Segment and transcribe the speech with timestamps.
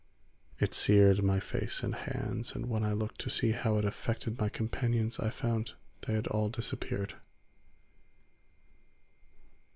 [0.57, 4.39] It seared my face and hands, and when I looked to see how it affected
[4.39, 5.73] my companions I found
[6.07, 7.17] they had all disappeared.